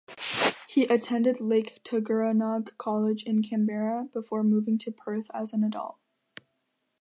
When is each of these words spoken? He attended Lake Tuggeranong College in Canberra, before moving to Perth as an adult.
He 0.67 0.85
attended 0.85 1.39
Lake 1.39 1.79
Tuggeranong 1.83 2.75
College 2.79 3.21
in 3.21 3.43
Canberra, 3.43 4.09
before 4.11 4.43
moving 4.43 4.79
to 4.79 4.91
Perth 4.91 5.29
as 5.31 5.53
an 5.53 5.63
adult. 5.63 5.97